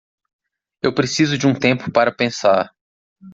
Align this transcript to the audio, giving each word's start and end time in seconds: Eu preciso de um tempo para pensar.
Eu 0.81 0.95
preciso 0.95 1.37
de 1.37 1.45
um 1.45 1.53
tempo 1.53 1.91
para 1.91 2.11
pensar. 2.11 2.73